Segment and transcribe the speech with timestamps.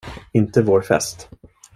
[0.31, 1.29] Inte vår fest.